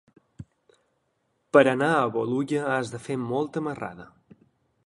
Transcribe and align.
Per 1.57 1.63
anar 1.73 1.91
a 1.97 2.09
Bolulla 2.17 2.65
has 2.71 2.93
de 2.97 3.05
fer 3.07 3.19
molta 3.29 3.67
marrada. 3.71 4.13